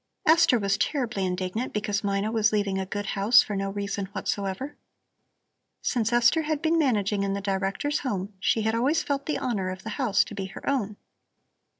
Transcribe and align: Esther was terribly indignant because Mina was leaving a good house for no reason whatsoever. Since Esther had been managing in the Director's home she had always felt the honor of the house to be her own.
Esther 0.25 0.57
was 0.57 0.79
terribly 0.79 1.27
indignant 1.27 1.73
because 1.73 2.03
Mina 2.03 2.31
was 2.31 2.51
leaving 2.51 2.79
a 2.79 2.87
good 2.87 3.05
house 3.05 3.43
for 3.43 3.55
no 3.55 3.69
reason 3.69 4.07
whatsoever. 4.13 4.75
Since 5.83 6.11
Esther 6.11 6.41
had 6.41 6.59
been 6.59 6.79
managing 6.79 7.21
in 7.21 7.33
the 7.33 7.39
Director's 7.39 7.99
home 7.99 8.33
she 8.39 8.63
had 8.63 8.73
always 8.73 9.03
felt 9.03 9.27
the 9.27 9.37
honor 9.37 9.69
of 9.69 9.83
the 9.83 9.89
house 10.01 10.23
to 10.23 10.33
be 10.33 10.45
her 10.47 10.67
own. 10.67 10.97